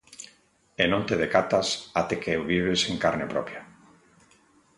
[0.81, 1.67] E non te decatas
[1.99, 3.61] até que o vives en carne propia.